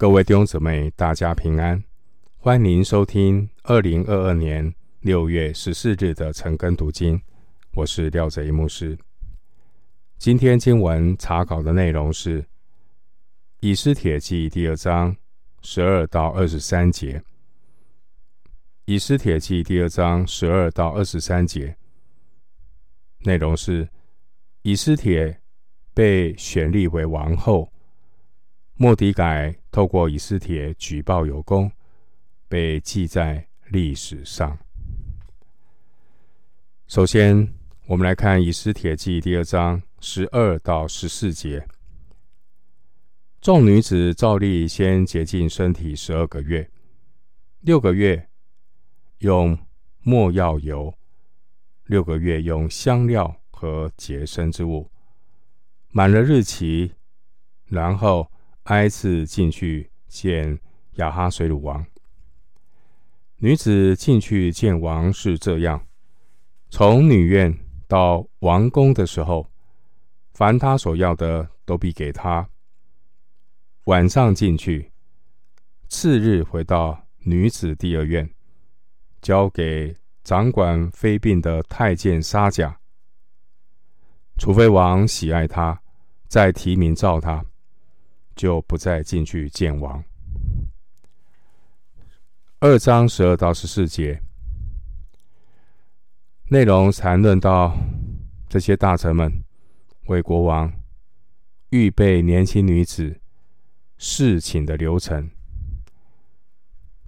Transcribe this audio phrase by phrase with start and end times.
[0.00, 1.84] 各位弟兄姊妹，大家平安！
[2.38, 7.20] 欢迎收听二零二二年六月十四日的晨更读经。
[7.74, 8.98] 我是廖贼一牧师。
[10.16, 12.42] 今天经文查考的内容是
[13.60, 15.14] 《以斯帖记》第二章
[15.60, 17.18] 十二到二十三节。
[18.86, 21.76] 《以斯帖记》第二章十二到二十三节
[23.18, 23.86] 内容是
[24.62, 25.38] 以斯帖
[25.92, 27.70] 被选立为王后。
[28.76, 31.70] 莫迪改透过以斯帖举报有功，
[32.48, 34.58] 被记在历史上。
[36.88, 37.54] 首先，
[37.86, 41.64] 我们来看《以斯帖记》第二章十二到十四节。
[43.40, 46.68] 众女子照例先洁净身体十二个月，
[47.60, 48.28] 六个月
[49.18, 49.56] 用
[50.02, 50.92] 没药油，
[51.84, 54.90] 六个月用香料和洁身之物，
[55.92, 56.92] 满了日期，
[57.66, 58.28] 然后。
[58.70, 60.56] 挨次进去见
[60.92, 61.84] 亚哈水鲁王。
[63.38, 65.84] 女子进去见王是这样：
[66.70, 67.52] 从女院
[67.88, 69.50] 到王宫的时候，
[70.34, 72.48] 凡他所要的都必给他。
[73.86, 74.92] 晚上进去，
[75.88, 78.30] 次日回到女子第二院，
[79.20, 82.78] 交给掌管妃嫔的太监沙甲。
[84.38, 85.82] 除非王喜爱他，
[86.28, 87.44] 再提名召他。
[88.40, 90.02] 就不再进去见王。
[92.60, 94.18] 二章十二到十四节
[96.48, 97.76] 内容谈论到
[98.48, 99.44] 这些大臣们
[100.06, 100.72] 为国王
[101.68, 103.20] 预备年轻女子
[103.98, 105.30] 侍寝的流程。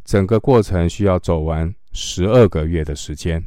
[0.05, 3.43] 整个过程需要走完十二个月的时间。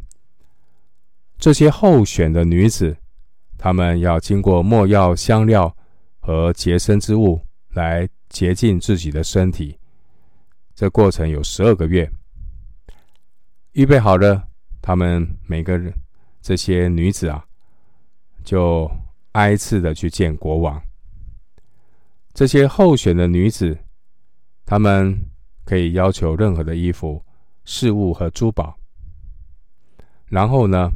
[1.38, 2.98] 这些候选的女子，
[3.60, 5.78] 她们要经过没药香料
[6.20, 7.45] 和洁身之物。
[7.76, 9.78] 来洁净自己的身体，
[10.74, 12.10] 这过程有十二个月。
[13.74, 14.48] 预备好了，
[14.82, 15.94] 他们每个人
[16.42, 17.46] 这些女子啊，
[18.46, 18.90] 就
[19.34, 20.82] 挨次的去见国王。
[22.34, 23.78] 这些候选的女子，
[24.66, 25.30] 她们
[25.66, 27.22] 可以要求任何的衣服、
[27.66, 28.74] 饰物和珠宝。
[30.28, 30.90] 然后呢，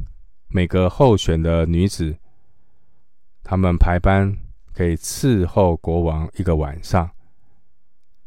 [0.48, 2.16] 每个候选的女子，
[3.42, 4.34] 他们排班。
[4.72, 7.10] 可以伺候国王一个晚上。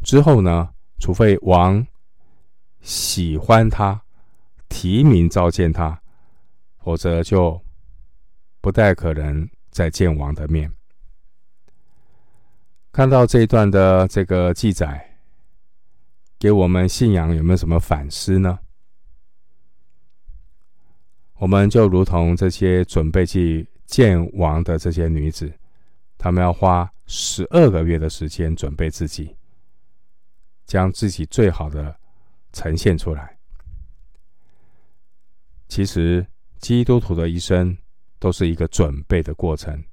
[0.01, 1.85] 之后呢，除非王
[2.81, 4.03] 喜欢他，
[4.67, 6.01] 提名召见他，
[6.79, 7.61] 否则就
[8.59, 10.71] 不太可能再见王的面。
[12.91, 15.17] 看到这一段的这个记载，
[16.37, 18.59] 给我们信仰有没有什么反思呢？
[21.35, 25.51] 我们就如同这些准备去见王的这些女子。
[26.23, 29.35] 他们要花十二个月的时间准备自己，
[30.65, 31.93] 将自己最好的
[32.53, 33.37] 呈现出来。
[35.67, 36.25] 其实，
[36.59, 37.77] 基督徒的一生
[38.19, 39.83] 都是一个准备的过程。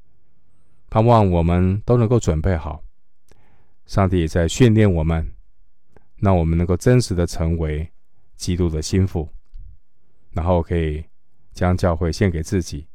[0.89, 2.81] 盼望我们都能够准备好。
[3.87, 5.35] 上帝也在训练我们，
[6.19, 7.91] 让我们能够真实的成为
[8.37, 9.29] 基督的心腹，
[10.31, 11.05] 然后可以
[11.53, 12.87] 将教会献给自己，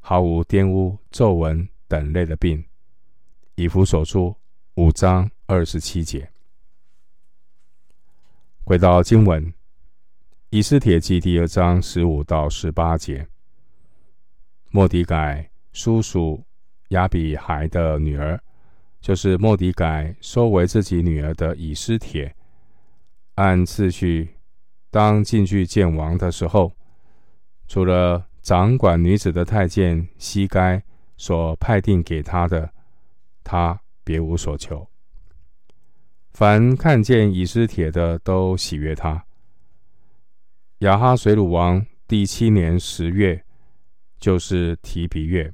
[0.00, 2.64] 毫无玷污皱纹等类的病，
[3.54, 4.34] 以弗所书
[4.76, 6.26] 五章二十七节。
[8.64, 9.52] 回到经文，
[10.48, 13.28] 以斯帖记第二章十五到十八节。
[14.70, 16.42] 莫迪改叔叔
[16.88, 18.40] 亚比孩的女儿，
[19.02, 22.34] 就是莫迪改收为自己女儿的以斯帖，
[23.34, 24.36] 按次序
[24.90, 26.72] 当进去见王的时候，
[27.68, 30.82] 除了掌管女子的太监西该。
[31.16, 32.72] 所派定给他的，
[33.44, 34.86] 他别无所求。
[36.32, 39.24] 凡看见以斯帖的，都喜悦他。
[40.78, 43.44] 亚哈水鲁王第七年十月，
[44.18, 45.52] 就是提比月，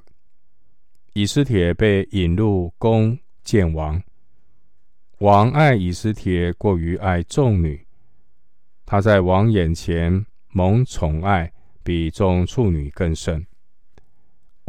[1.13, 4.01] 以斯帖被引入宫见王。
[5.19, 7.85] 王爱以斯帖过于爱众女，
[8.85, 11.51] 他在王眼前蒙宠爱，
[11.83, 13.45] 比众处女更甚。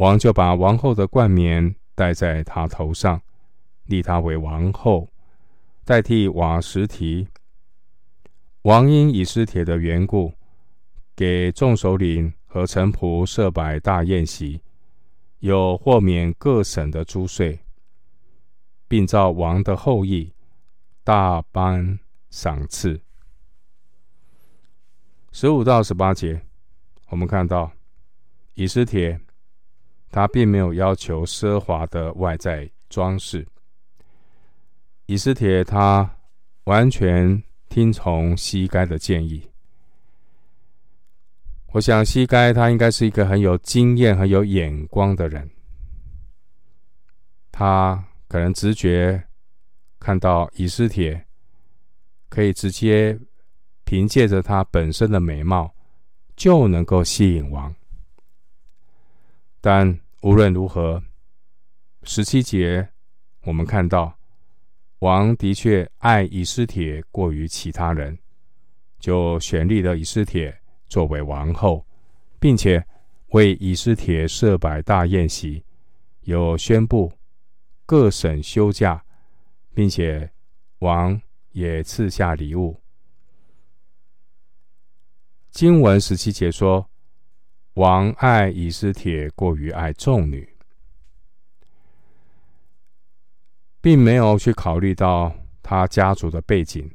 [0.01, 3.21] 王就把王后的冠冕戴在她头上，
[3.85, 5.07] 立她为王后，
[5.85, 7.27] 代替瓦实提。
[8.63, 10.33] 王因以斯帖的缘故，
[11.15, 14.59] 给众首领和臣仆设摆大宴席，
[15.37, 17.59] 有豁免各省的租税，
[18.87, 20.33] 并照王的后意
[21.03, 21.99] 大颁
[22.31, 22.99] 赏赐。
[25.31, 26.41] 十五到十八节，
[27.09, 27.71] 我们看到
[28.55, 29.21] 以斯帖。
[30.11, 33.47] 他并没有要求奢华的外在装饰。
[35.05, 36.17] 以斯帖他
[36.65, 39.49] 完全听从西该的建议。
[41.73, 45.49] 我想西该他应该是一个很有经验、很有眼光的人，
[47.49, 49.23] 他可能直觉
[49.99, 51.25] 看到以斯帖
[52.27, 53.17] 可以直接
[53.85, 55.73] 凭借着他本身的美貌
[56.35, 57.73] 就能够吸引王。
[59.61, 61.01] 但无论如何，
[62.03, 62.89] 十七节
[63.43, 64.17] 我们看到
[64.99, 68.17] 王的确爱以斯帖过于其他人，
[68.99, 70.57] 就选立了以斯帖。
[70.87, 71.87] 作为王后，
[72.37, 72.85] 并且
[73.27, 75.63] 为以斯帖设摆大宴席，
[76.23, 77.13] 又宣布
[77.85, 79.01] 各省休假，
[79.73, 80.29] 并且
[80.79, 81.21] 王
[81.53, 82.81] 也赐下礼物。
[85.49, 86.90] 经文十七节说，
[87.73, 90.47] 王爱以斯帖过于爱众女，
[93.81, 96.89] 并没有去考虑到他家族的背景，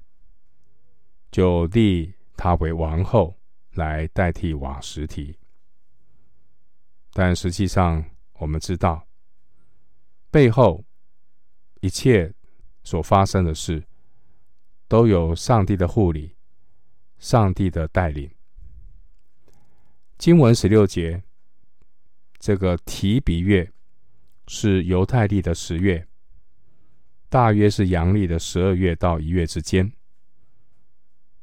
[1.31, 3.37] 就立他为王后。
[3.77, 5.39] 来代替瓦实提，
[7.13, 8.03] 但实际上
[8.39, 9.07] 我们知道，
[10.31, 10.83] 背后
[11.83, 12.33] 一切
[12.85, 13.85] 所发生的事，
[14.89, 16.35] 都有上帝的护理，
[17.19, 18.31] 上帝的带领。
[20.19, 21.23] 经文十六节，
[22.39, 23.71] 这个提比月
[24.49, 26.07] 是犹太历的十月，
[27.29, 29.93] 大约是阳历的十二月到一月之间。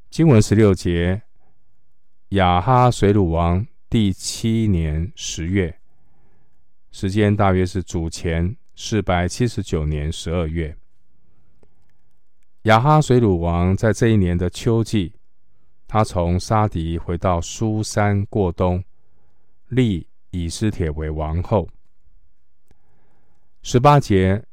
[0.10, 1.22] 经文十六节。
[2.30, 5.80] 亚哈水鲁王第七年十月，
[6.92, 10.76] 时间大约是主前四百七十九年十二月。
[12.64, 15.14] 亚哈水鲁王在这一年的秋季，
[15.94, 18.84] 他从沙迪回到苏珊过冬，
[19.68, 21.70] 立以斯帖为王后。
[23.62, 24.44] 十八节，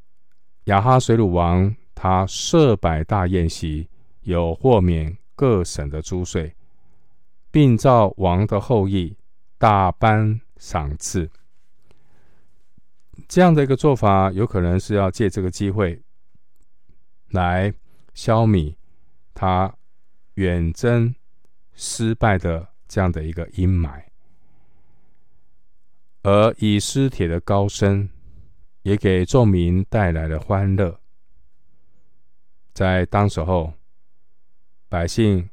[0.65, 3.89] 亚哈水鲁王他设百大宴席，
[4.21, 6.55] 有豁免各省的租税。
[7.51, 9.17] 并照王的后裔
[9.57, 11.31] 大颁赏赐，
[13.27, 15.99] 这样的一个做法，有可能是要借这个机会
[17.31, 17.73] 来
[18.13, 18.75] 消弭
[19.33, 19.75] 他
[20.35, 21.15] 远征
[21.81, 24.05] 失败的这样的一个阴霾，
[26.23, 28.07] 而以斯帖的高升
[28.83, 31.01] 也给众民带来了欢乐。
[32.75, 33.73] 在当时候，
[34.91, 35.49] 百姓。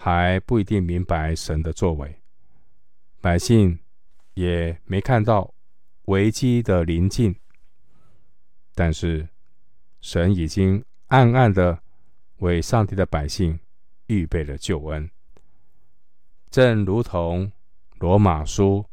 [0.00, 2.22] 还不一定明白神的作为，
[3.20, 3.76] 百姓
[4.34, 5.52] 也没看到
[6.04, 7.34] 危机的临近，
[8.76, 9.28] 但是
[10.00, 11.82] 神已经暗暗的
[12.36, 13.58] 为上帝的百姓
[14.06, 15.10] 预备了救恩，
[16.50, 17.50] 正如同
[17.98, 18.84] 罗马书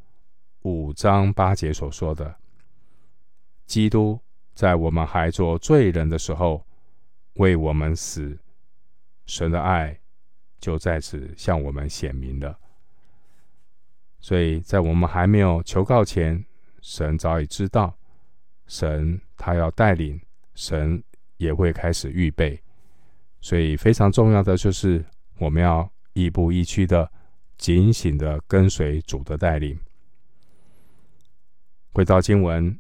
[0.62, 2.36] 五章八节所说的
[3.66, 4.20] ：“基督
[4.54, 6.66] 在我们还做罪人的时候
[7.36, 8.38] 为我们死，
[9.26, 10.00] 神的爱。”
[10.58, 12.58] 就在此向我们显明了，
[14.20, 16.44] 所以在我们还没有求告前，
[16.82, 17.96] 神早已知道，
[18.66, 20.20] 神他要带领，
[20.56, 21.04] 神
[21.38, 22.60] 也会开始预备，
[23.42, 25.06] 所以非常重要的就是
[25.38, 27.12] 我们要亦步亦趋的
[27.58, 29.80] 警醒的跟随主的带领。
[31.94, 32.74] 回到经文，《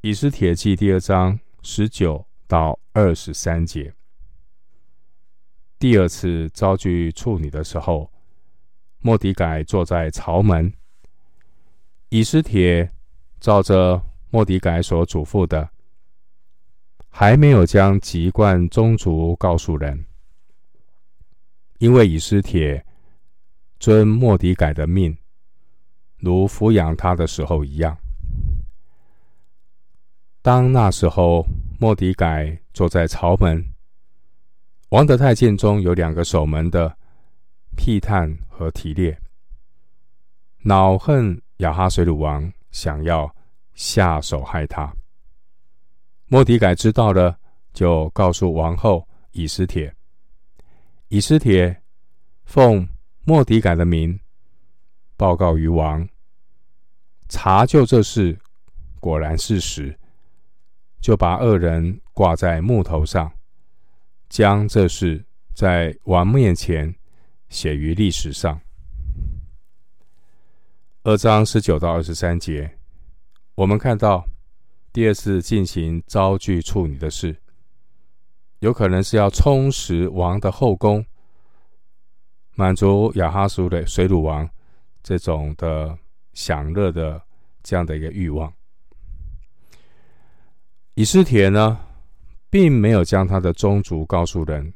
[0.00, 3.94] 以斯帖记》第二章十九到二十三节。
[5.78, 8.10] 第二次遭拒处女的时候，
[9.00, 10.72] 莫迪改坐在朝门。
[12.08, 12.90] 以斯帖
[13.40, 15.70] 照着莫迪改所嘱咐的，
[17.08, 20.06] 还没有将籍贯宗族告诉人，
[21.78, 22.84] 因为以斯帖
[23.82, 25.18] 遵莫迪改的命，
[26.18, 27.98] 如抚养他的时候一样。
[30.40, 31.44] 当那时候，
[31.80, 33.60] 莫迪改坐在朝门。
[34.90, 36.96] 王的太监中有两个守门的，
[37.74, 39.20] 辟探和提列，
[40.58, 43.34] 恼恨亚哈水鲁王，想要
[43.74, 44.94] 下手害他。
[46.26, 47.36] 莫迪改知道了，
[47.72, 49.92] 就告诉王后以斯帖。
[51.08, 51.82] 以斯帖
[52.44, 52.88] 奉
[53.24, 54.18] 莫迪改的名
[55.16, 56.08] 报告于王，
[57.28, 58.36] 查究这事，
[58.98, 59.96] 果然是实，
[61.00, 63.32] 就把二人挂在木头上。
[64.28, 65.24] 将这事
[65.54, 66.92] 在王面前
[67.48, 68.60] 写于历史上。
[71.04, 72.78] 二章十九到二十三节，
[73.54, 74.26] 我们看到
[74.92, 77.36] 第二次进行遭拒处女的事，
[78.58, 81.04] 有可能是要充实王的后宫，
[82.62, 84.48] 满足亚哈随鲁王
[85.02, 85.98] 这种的
[86.32, 87.20] 享乐的
[87.60, 88.52] 这样的一个欲望。
[90.94, 91.80] 以斯帖呢，
[92.48, 94.72] 并没有将他的宗族告诉人，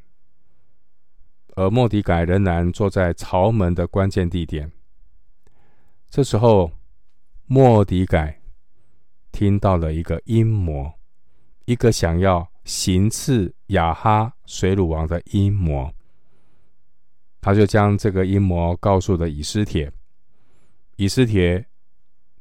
[1.55, 4.73] 而莫迪改仍然坐在朝门的关键地点。
[6.11, 6.73] 这时候，
[7.45, 8.41] 莫迪改
[9.31, 10.93] 听到了一个阴谋，
[11.67, 15.89] 一个想要行刺亚哈水鲁王的阴谋。
[17.47, 19.89] 他就将这个阴谋告诉了以斯帖，
[20.97, 21.65] 以斯帖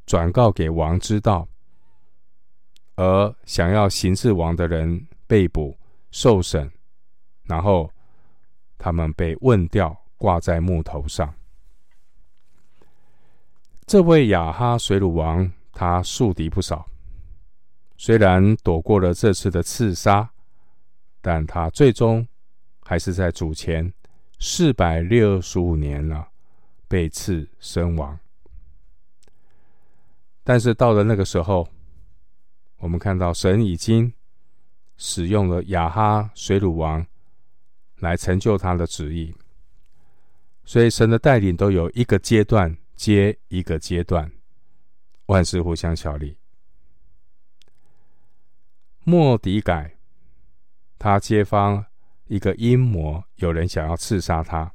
[0.08, 1.48] 转告给王知道，
[2.96, 5.78] 而想要行刺王的人被捕
[6.10, 6.68] 受审，
[7.44, 7.88] 然后
[8.80, 11.32] 他们被问吊挂在木头上。
[13.86, 16.84] 这位亚哈水鲁王，他树敌不少，
[17.96, 20.28] 虽然躲过了这次的刺杀，
[21.22, 22.28] 但他最终
[22.82, 23.94] 还是在主前
[24.40, 26.30] 四百六十五年了，
[26.88, 28.18] 被刺身亡。
[30.44, 31.68] 但是到了那个时候，
[32.78, 34.14] 我们看到神已经
[34.98, 37.06] 使用了亚哈水鲁王
[37.98, 39.34] 来成就他的旨意，
[40.64, 44.32] 所以神的带领都有一个阶段接一个阶段，
[45.26, 46.38] 万事互相效力。
[49.04, 49.98] 莫迪改，
[51.00, 51.88] 他揭发
[52.28, 54.72] 一个阴谋，有人想要刺杀他，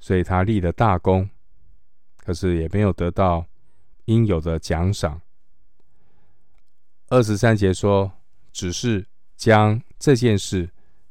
[0.00, 1.28] 所以他立了大功，
[2.16, 3.46] 可是也没有得到
[4.06, 5.20] 应有的奖赏。
[7.08, 8.10] 二十三节说，
[8.52, 9.06] 只是
[9.36, 10.68] 将这件事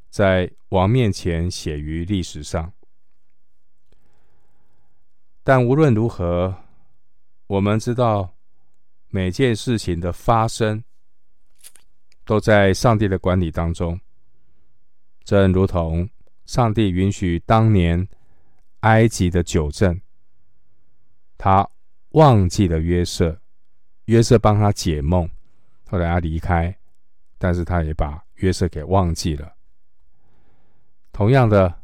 [0.09, 2.71] 在王面前写于历史上。
[5.43, 6.53] 但无论如何，
[7.47, 8.29] 我们知道
[9.07, 10.83] 每件事情的发生
[12.25, 13.97] 都在上帝的管理当中。
[15.25, 16.07] 正如同
[16.45, 18.07] 上帝允许当年
[18.81, 19.99] 埃及的九正，
[21.35, 21.67] 他
[22.11, 23.41] 忘记了约瑟，
[24.05, 25.27] 约瑟帮他解梦。
[25.89, 26.77] 后来他离开，
[27.39, 29.55] 但是他也把约瑟给忘记了。
[31.11, 31.81] 同样的，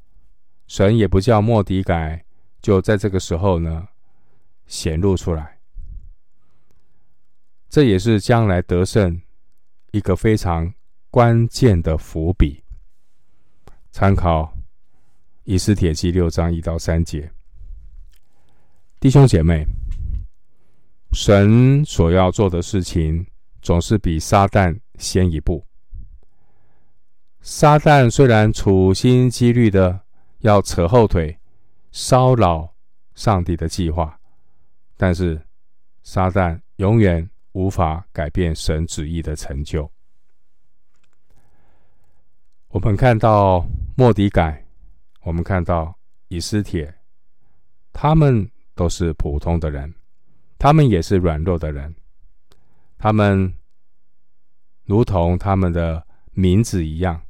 [0.68, 2.24] 神也不叫莫迪改
[2.62, 3.88] 就在这个时候呢
[4.68, 5.58] 显露出来。
[7.70, 9.20] 这也是将来得胜
[9.92, 10.72] 一个非常
[11.10, 12.64] 关键的伏笔。
[13.92, 14.52] 参考
[15.44, 17.32] 以斯帖记六章一到三节，
[19.00, 19.66] 弟兄姐妹，
[21.12, 23.26] 神所要做的事情。
[23.62, 25.64] 总是比撒旦先一步。
[27.42, 30.02] 撒旦虽然处心积虑的
[30.40, 31.38] 要扯后腿，
[31.92, 32.74] 骚扰
[33.14, 34.20] 上帝的计划，
[34.98, 35.40] 但是
[36.02, 39.88] 撒旦永远无法改变神旨意的成就。
[42.70, 43.64] 我们看到
[44.02, 44.66] 莫迪改，
[45.22, 45.96] 我们看到
[46.28, 46.92] 以斯帖，
[47.94, 49.94] 他们都是普通的人，
[50.58, 51.94] 他们也是软弱的人。
[52.98, 53.54] 他们
[54.86, 57.22] 如同他们的名字一样，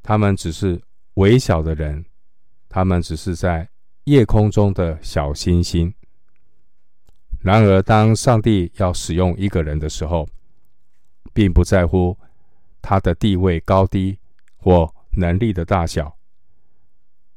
[0.00, 0.80] 他们只是
[1.14, 2.04] 微小的人，
[2.68, 3.68] 他们只是在
[4.04, 5.92] 夜空中的小星星。
[7.40, 10.24] 然而，当上帝要使用一个人的时候，
[11.32, 12.16] 并不在乎
[12.80, 14.16] 他的地位高低
[14.56, 16.16] 或能力的大小，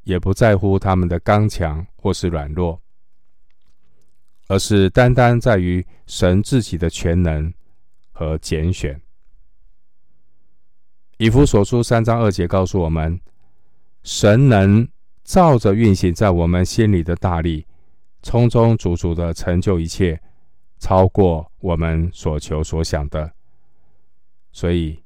[0.03, 2.79] 也不在乎他们的刚强或是软弱。
[4.47, 7.53] 而是单单在于神自己的全能
[8.11, 9.01] 和拣选。
[11.17, 13.17] 以弗所书三章二节告诉我们，
[14.03, 14.85] 神能
[15.23, 17.65] 照着运行在我们心里的大力，
[18.23, 20.21] 充充足足的成就一切，
[20.79, 23.31] 超过我们所求所想的。
[24.51, 25.01] 所以，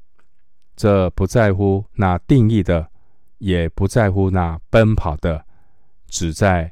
[0.75, 2.89] 这不在乎那定义的，
[3.37, 5.45] 也不在乎那奔跑的，
[6.07, 6.71] 只在。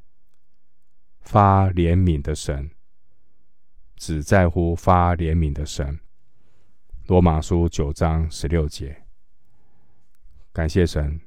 [1.26, 2.70] 发怜悯的神，
[3.96, 5.98] 只在乎发怜悯的神。
[7.08, 8.94] 罗马书九章十六节，
[10.52, 11.18] 感谢神，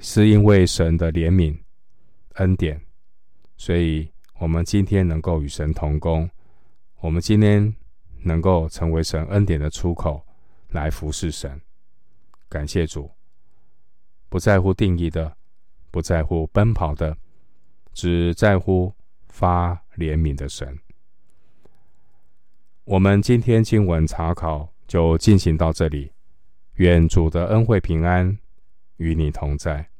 [0.00, 1.58] 是因为神的怜悯
[2.34, 2.78] 恩典，
[3.56, 6.28] 所以我们今天能够与神同工，
[7.00, 7.74] 我们今天
[8.22, 10.22] 能够成为神恩典的出口，
[10.68, 11.60] 来服侍神。
[12.48, 13.10] 感谢主，
[14.28, 15.36] 不在乎定义的，
[15.90, 17.16] 不在乎奔跑的。
[17.94, 18.94] 只在乎
[19.26, 20.78] 发怜悯的神。
[22.84, 26.12] 我们今天经文查考就进行到这里，
[26.74, 28.38] 愿主的恩惠平安
[28.98, 29.90] 与你同在。